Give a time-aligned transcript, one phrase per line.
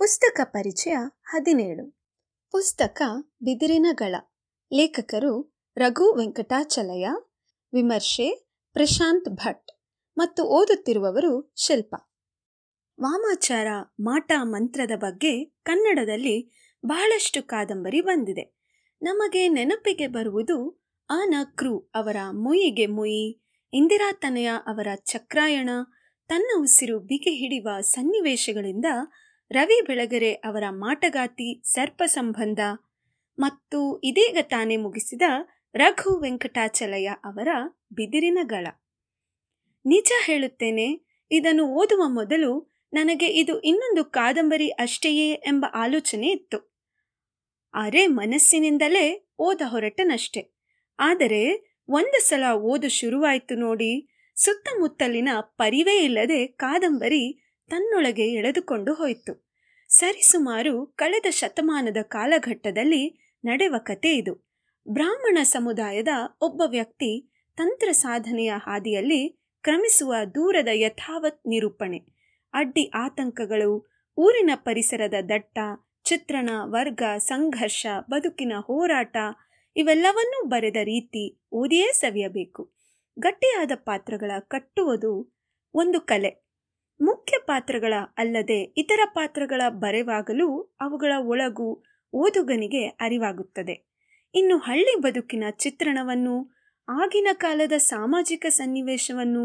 [0.00, 1.98] ಪುಸ್ತಕ ಪರಿಚಯ ಹದಿನೇಳು.
[2.50, 3.02] ಪುಸ್ತಕ
[3.42, 4.14] ಬಿದಿರಿನ ಗಳ
[4.72, 7.08] ಲೇಖಕರು ರಘು ವೆಂಕಟಾಚಲಯ,
[7.72, 9.70] ವಿಮರ್ಶೆ ಪ್ರಶಾಂತ್ ಭಟ್
[10.18, 11.94] ಮತ್ತು ಓದುತ್ತಿರುವವರು ಶಿಲ್ಪ.
[13.00, 13.66] ವಾಮಾಚಾರ
[14.00, 16.52] ಮಾಟ ಮಂತ್ರದ ಬಗ್ಗೆ ಕನ್ನಡದಲ್ಲಿ
[16.86, 18.58] ಬಹಳಷ್ಟು ಕಾದಂಬರಿ ಬಂದಿದೆ.
[19.02, 23.42] ನಮಗೆ ನೆನಪಿಗೆ ಬರುವುದು ಆನ ಕ್ರೂ ಅವರ ಮುಯಿಗೆ ಮುಯಿ
[23.72, 25.70] ಇಂದಿರಾತನಯ ಅವರ ಚಕ್ರಾಯಣ,
[26.28, 28.84] ತನ್ನ ಉಸಿರು ಬಿಗಿ ಹಿಡಿಯುವ ಸನ್ನಿವೇಶಗಳಿಂದ
[29.50, 32.60] ರವಿ ಬೆಳಗೆರೆ ಅವರ ಮಾಟಗಾತಿ ಸರ್ಪ ಸಂಬಂಧ
[33.38, 35.22] ಮತ್ತು ಇದೀಗ ತಾನೇ ಮುಗಿಸಿದ
[35.74, 37.48] ರಘು ವೆಂಕಟಾಚಲಯ ಅವರ
[37.92, 38.66] ಬಿದಿರಿನ ಗಳ.
[39.84, 40.88] ನಿಜ ಹೇಳುತ್ತೇನೆ,
[41.30, 42.52] ಇದನ್ನು ಓದುವ ಮೊದಲು
[42.92, 46.58] ನನಗೆ ಇದು ಇನ್ನೊಂದು ಕಾದಂಬರಿ ಅಷ್ಟೆಯೇ ಎಂಬ ಆಲೋಚನೆ ಇತ್ತು.
[47.74, 49.06] ಅರೆ ಮನಸ್ಸಿನಿಂದಲೇ
[49.38, 50.42] ಓದ ಹೊರಟನಷ್ಟೆ.
[50.98, 51.42] ಆದರೆ
[51.88, 53.92] ಒಂದು ಸಲ ಓದು ಶುರುವಾಯಿತು ನೋಡಿ,
[54.36, 59.50] ಸುತ್ತಮುತ್ತಲಿನ ಪರಿವೇ ಇಲ್ಲದೆ ಕಾದಂಬರಿ ತನ್ನೊಳಗೆ ಎಳೆದುಕೊಂಡು ಹೋಯಿತು.
[59.88, 64.50] ಸರಿಸುಮಾರು ಕಳೆದ ಶತಮಾನದ ಕಾಲಘಟ್ಟದಲ್ಲಿ ನಡೆವ ಕತೆ ಇದು.
[64.88, 66.08] ಬ್ರಾಹ್ಮಣ ಸಮುದಾಯದ
[66.40, 71.98] ಒಬ್ಬ ವ್ಯಕ್ತಿ ತಂತ್ರ ಸಾಧನೆಯ ಹಾದಿಯಲ್ಲಿ ಕ್ರಮಿಸುವ ದೂರದ ಯಥಾವತ್ ನಿರೂಪಣೆ.
[72.52, 75.58] ಅಡ್ಡಿ ಆತಂಕಗಳು, ಊರಿನ ಪರಿಸರದ ದಟ್ಟ,
[76.04, 79.16] ಚಿತ್ರಣ, ವರ್ಗ, ಸಂಘರ್ಷ, ಬದುಕಿನ ಹೋರಾಟ
[79.76, 82.72] ಇವೆಲ್ಲವನ್ನೂ ಬರೆದ ರೀತಿ ಓದಿಯೇ ಸವಿಯಬೇಕು.
[83.18, 85.38] ಗಟ್ಟಿಯಾದ ಪಾತ್ರಗಳ ಕಟ್ಟುವುದು
[85.74, 86.49] ಒಂದು ಕಲೆ.
[87.50, 90.48] ಪಾತ್ರಗಳ ಅಲ್ಲದೆ ಇತರ ಪಾತ್ರಗಳ ಬರೆವಾಗಲೂ
[90.80, 91.68] ಅವುಗಳ ಒಳಗು
[92.12, 93.74] ಓದುಗನಿಗೆ ಅರಿವಾಗುತ್ತದೆ.
[94.34, 96.36] ಇನ್ನು ಹಳ್ಳಿ ಬದುಕಿನ ಚಿತ್ರಣವನ್ನು,
[96.88, 99.44] ಆಗಿನ ಕಾಲದ ಸಾಮಾಜಿಕ ಸನ್ನಿವೇಶವನ್ನು,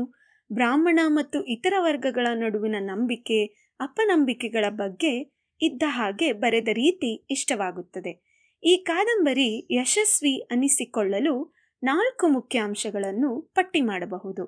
[0.50, 3.40] ಬ್ರಾಹ್ಮಣ ಮತ್ತು ಇತರ ವರ್ಗಗಳ ನಡುವಿನ ನಂಬಿಕೆ,
[3.80, 5.14] ಅಪನಂಬಿಕೆಗಳ ಬಗ್ಗೆ
[5.62, 8.14] ಇದ್ದ ಹಾಗೆ ಬರೆದ ರೀತಿ ಇಷ್ಟವಾಗುತ್ತದೆ.
[8.64, 11.36] ಈ ಕಾದಂಬರಿ ಯಶಸ್ವಿ ಅನಿಸಿಕೊಳ್ಳಲು
[11.84, 14.46] ನಾಲ್ಕು ಮುಖ್ಯಾಂಶಗಳನ್ನು ಪಟ್ಟಿ ಮಾಡಬಹುದು.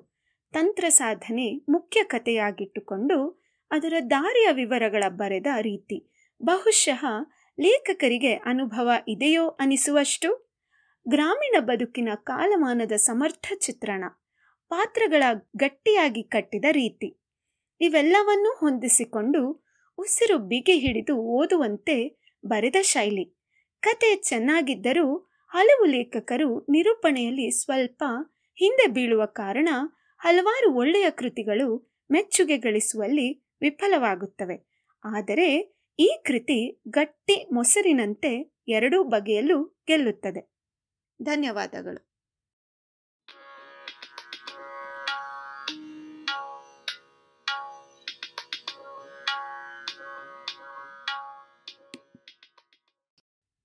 [0.52, 3.16] ತಂತ್ರ ಸಾಧನೆ ಮುಖ್ಯ ಕಥೆಯಾಗಿಟ್ಟುಕೊಂಡು
[3.70, 6.12] ಅದರ ದಾರಿಯ ವಿವರಗಳ ಬರೆದ ರೀತಿ.
[6.42, 7.04] ಬಹುಶಃ
[7.60, 10.48] ಲೇಖಕರಿಗೆ ಅನುಭವ ಇದೆಯೋ ಅನಿಸುವಷ್ಟು?
[11.08, 14.04] ಗ್ರಾಮೀಣ ಬದುಕಿನ ಕಾಲಮಾನದ ಸಮರ್ಥ ಚಿತ್ರಣ.
[14.68, 15.22] ಪಾತ್ರಗಳ
[15.56, 17.20] ಗಟ್ಟಿಯಾಗಿ ಕಟ್ಟಿದ ರೀತಿ.
[17.80, 19.66] ಇವೆಲ್ಲವನ್ನೂ ಹೊಂದಿಸಿಕೊಂಡು
[19.98, 23.24] ಉಸಿರು ಬಿಗಿ ಹಿಡಿದು ಓದುವಂತೆ ಬರೆದ ಶೈಲಿ.
[23.80, 25.16] ಕತೆ ಚೆನ್ನಾಗಿದ್ದರೂ
[25.48, 28.04] ಹಲವು ಲೇಖಕರು ನಿರೂಪಣೆಯಲ್ಲಿ ಸ್ವಲ್ಪ
[28.54, 29.68] ಹಿಂದೆ ಬೀಳುವ ಕಾರಣ
[30.18, 34.84] ಹಲವಾರು ಒಳ್ಳೆಯ ಕೃತಿಗಳು ಮೆಚ್ಚುಗೆ ಗಳಿಸುವಲ್ಲಿ ವಿಫಲವಾಗುತ್ತವೆ.
[35.04, 40.52] ಆದರೆ ಈ ಕೃತಿ ಗಟ್ಟಿ ಮೊಸರಿನಂತೆ ಎರಡೂ ಬಗೆಯಲ್ಲೂ ಗೆಲ್ಲುತ್ತದೆ.
[41.22, 42.07] ಧನ್ಯವಾದಗಳು.